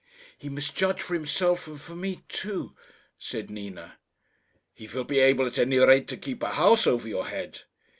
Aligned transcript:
"He 0.35 0.49
must 0.49 0.75
judge 0.75 0.99
for 0.99 1.13
himself 1.13 1.67
and 1.67 1.79
for 1.79 1.95
me 1.95 2.23
too," 2.27 2.75
said 3.19 3.51
Nina. 3.51 3.99
"He 4.73 4.87
will 4.87 5.03
be 5.03 5.19
able, 5.19 5.45
at 5.45 5.59
any 5.59 5.77
rate, 5.77 6.07
to 6.07 6.17
keep 6.17 6.41
a 6.41 6.53
house 6.53 6.87
over 6.87 7.07
your 7.07 7.27
head." 7.27 7.61